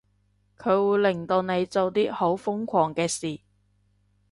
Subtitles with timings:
[0.57, 3.41] 佢會令到你做啲好瘋狂嘅事